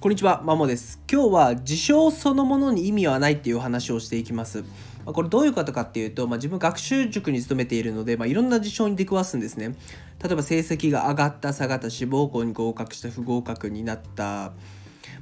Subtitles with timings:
[0.00, 1.00] こんにちは、マモです。
[1.10, 4.62] 今日は事象そのものに意味はないっていう話をしていきます。
[5.04, 9.74] まこれどういうことかっていうと、まあ、自分学習塾に勤めているので、まあ、いろんな事象に出くわすんですね。
[10.22, 14.52] 例えば成績が上がった、下がった、志望校に合格した、不合格になった、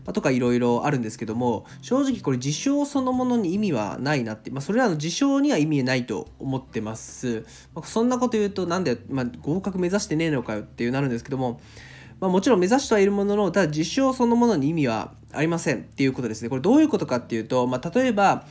[0.04, 11.60] まとかいろいろあるんですけども正直これ事象そのものに意味はないなって、まあ、それらの事象には意味ないと思ってます、ま、そんなこと言うとなんで、ま、合格目指してねえのかよっていうなるんですけども
[12.20, 16.48] まあ、もちろん目指してはいるもののただ実証そのものに意味はありませんっていうことですね。
[16.48, 18.46] これどういうことかっていうと、まあ、例えば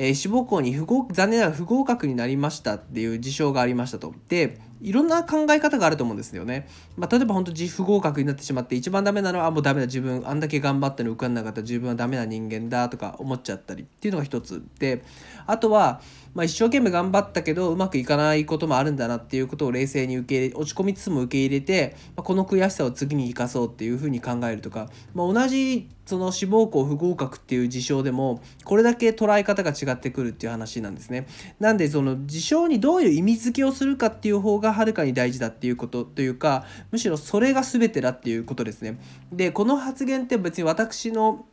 [0.00, 4.14] えー、志望校に不合残念ながら不合格になりましたっていう事象がありましたと。
[4.28, 6.68] でいろんな考え方があると思うんですよね。
[6.96, 15.02] まあ、例えば本当自不合格になってしまって一番ダメなのはもうダメだ自分あんだけ頑張ったの受かんなかった自分はダメな人間だとか思っちゃったりっていうのが一つで
[15.48, 16.00] あとは、
[16.32, 31.26] まあ、一生懸命頑張ったけどうまくいかないこともあるんだなっていうことを冷静に受け入れ落ち込みつつも受け入れて、まあ、この悔しさを次に生かそうっていうふうに考えるとか、まあ、同じその志望校不合格っていう事象でもこれだけ捉え方が違ってくるっていう話なんですね。
[31.60, 38.98] なんでその事象にどういう意味付けをするかっていう方がはるかに大事だっていうことというかむしろそれが全てだっていうことですね。
[39.30, 41.44] でこの発言って別に私の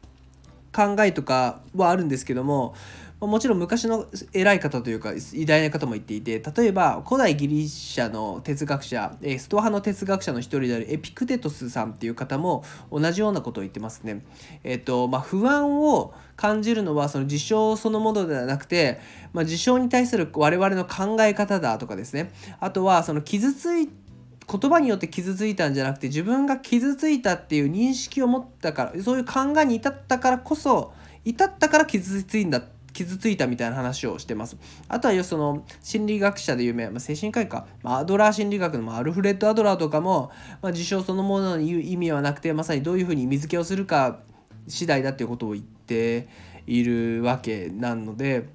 [0.73, 2.75] 考えとかはあるんですけども
[3.21, 14.22] もちろん昔の偉い方というか偉大な方も言っていて例えば古代ギリシャの哲学者ストア派の哲学者の一人であるエピクテトスさんっていう方も同じようなことを言ってますね。
[14.63, 18.99] えっ、とまあ、不安を感じるのはその事象そのものではなくて、
[19.31, 23.88] まあ、事象に対する我々の考え方だとかですねあとはその傷つい
[24.47, 32.61] 言葉によって傷ついたんじゃなくて自分が傷ついたっていう認識を持ったからそういう考えに至ったからこそ至ったから傷ついんだ
[32.95, 34.57] 傷ついたみたいな話をしてます。
[34.88, 44.19] あとはその心理学者で有名、まあ、精神科医か、まあ、アドラー心理学のアルフレッド・アドラーとかも、まあ、事象そのものに意味はなくてまさにどういうふうに意味付けをするか
[44.67, 46.29] 次第だっていうことを言って
[46.66, 48.50] いるわけなので。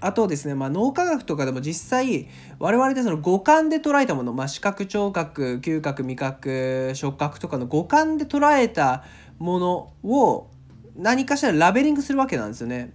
[0.00, 2.28] あとですね、まあ、脳科学とかでも実際
[2.60, 9.02] 我々でその五感で捉えたもの、まあ、視覚聴覚嗅覚味覚触覚とかの五感で捉えた
[9.40, 10.50] ものを
[10.96, 12.92] 何かしらラベリングするわけなんですよね。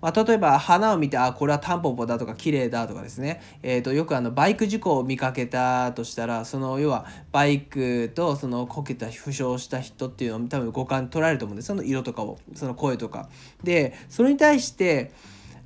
[0.00, 13.28] まあ、例えば花を見てあこれはタンポポだとか綺麗だとかですね、えー、とよくあのバイク事故を見かけたとしたらその要はバイクとそのこけた負傷した人っていうのを多分五感捉えると思うんですその色とかをその声とか。
[13.62, 15.12] でそれに対して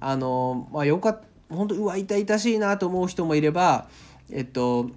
[0.00, 3.88] あのまあよかった本当うわ痛々しいなと思う人もいれば
[4.30, 4.90] えっと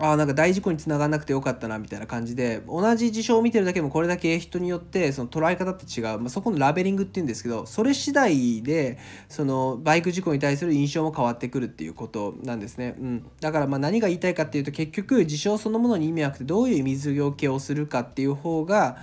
[0.00, 8.98] あなんか大事故につながらなくてよかったなみたいな感じで同じ事象を見てるだけでもこれだけ人によってその捉え方って違う、まあ、そこのラベリングっていうんですけどそれ次第で
[9.28, 18.98] そのバイク事故に対する印象も変わってくるっていうことなんですね、うん、だからま何が言いたいかっていうと結局事象そのものに意味なくてどういう水よけをするかっていう方が、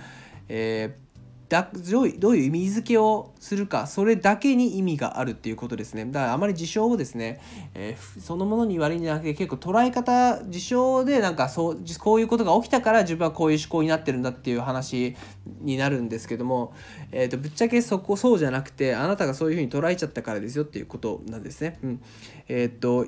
[0.48, 1.05] えー
[1.48, 7.40] だどういう意味付けをするかそれだけに意味があるっていうことですねだからあまり事象をですね、
[7.74, 15.14] えー、そのものに言われるんじゃなくて結構捉え方事象でなんかそうこういうことが起きたから自分はこういう思考になってるんだっていう話
[15.60, 16.74] になるんですけども、
[17.12, 21.78] えーと、ぶっちゃけそこそうじゃなくてあなたがそういうふうに捉えちゃったからですよっていうことなんですね。
[21.82, 22.02] うん、
[22.48, 23.06] え、ー、と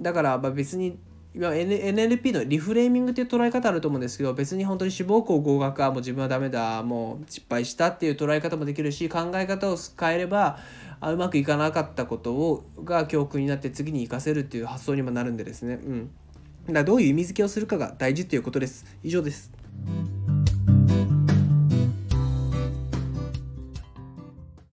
[0.00, 0.98] だから別に
[1.34, 10.58] NLP のリフレーミングっていう捉え方あると思うんですけど別に本当に志望校合格はもう自分はダメだもう失敗したっていう捉え方もできるし考え方を変えれば
[11.00, 15.74] あうまくいかなかったことをが教訓になって次に生かせるっていう発想にもなるんでですね。
[15.74, 16.10] うん。
[16.66, 18.84] だからどういう意味付けをするかが大事っていうことです。
[19.02, 19.59] 以上です。